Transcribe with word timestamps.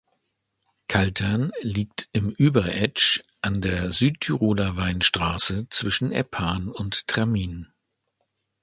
Kaltern 0.87 1.51
liegt 1.61 2.09
im 2.11 2.31
Überetsch 2.31 3.21
an 3.41 3.61
der 3.61 3.93
Südtiroler 3.93 4.75
Weinstraße 4.75 5.69
zwischen 5.69 6.11
Eppan 6.11 6.69
und 6.71 7.05
Tramin. 7.07 7.67